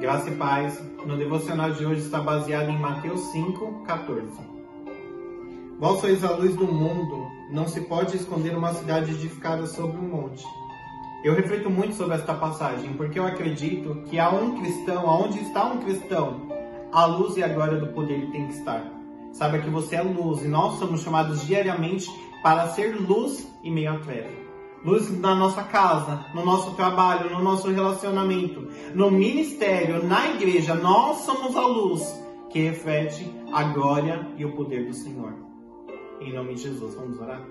Graça 0.00 0.30
e 0.30 0.34
paz. 0.36 0.82
No 1.04 1.14
devocional 1.18 1.72
de 1.72 1.84
hoje 1.84 2.00
está 2.00 2.22
baseado 2.22 2.70
em 2.70 2.78
Mateus 2.78 3.20
5, 3.32 3.84
14. 3.86 4.28
Vós 5.78 6.00
sois 6.00 6.24
a 6.24 6.30
luz 6.30 6.56
do 6.56 6.66
mundo, 6.66 7.26
não 7.50 7.68
se 7.68 7.82
pode 7.82 8.16
esconder 8.16 8.56
uma 8.56 8.72
cidade 8.72 9.10
edificada 9.10 9.66
sobre 9.66 9.98
um 9.98 10.08
monte. 10.08 10.42
Eu 11.22 11.34
reflito 11.34 11.68
muito 11.68 11.94
sobre 11.96 12.14
esta 12.14 12.32
passagem, 12.32 12.94
porque 12.94 13.18
eu 13.18 13.26
acredito 13.26 14.02
que 14.06 14.18
há 14.18 14.30
um 14.30 14.58
cristão, 14.58 15.06
aonde 15.06 15.38
está 15.40 15.66
um 15.66 15.80
cristão, 15.80 16.48
a 16.90 17.04
luz 17.04 17.36
e 17.36 17.42
a 17.42 17.48
glória 17.48 17.78
do 17.78 17.88
poder 17.88 18.30
tem 18.30 18.46
que 18.46 18.54
estar. 18.54 18.82
Saiba 19.34 19.58
que 19.58 19.68
você 19.68 19.96
é 19.96 20.02
luz 20.02 20.42
e 20.42 20.48
nós 20.48 20.78
somos 20.78 21.02
chamados 21.02 21.46
diariamente 21.46 22.10
para 22.42 22.68
ser 22.68 22.96
luz 22.96 23.46
e 23.62 23.70
meio 23.70 23.92
à 23.92 23.98
treva. 23.98 24.49
Luz 24.82 25.10
na 25.20 25.34
nossa 25.34 25.62
casa, 25.62 26.26
no 26.34 26.44
nosso 26.44 26.74
trabalho, 26.74 27.30
no 27.30 27.42
nosso 27.42 27.70
relacionamento, 27.70 28.66
no 28.94 29.10
ministério, 29.10 30.02
na 30.02 30.30
igreja, 30.30 30.74
nós 30.74 31.18
somos 31.18 31.54
a 31.54 31.66
luz 31.66 32.02
que 32.48 32.60
reflete 32.60 33.30
a 33.52 33.64
glória 33.64 34.26
e 34.38 34.44
o 34.44 34.52
poder 34.52 34.86
do 34.86 34.94
Senhor. 34.94 35.34
Em 36.20 36.32
nome 36.32 36.54
de 36.54 36.62
Jesus, 36.62 36.94
vamos 36.94 37.20
orar? 37.20 37.46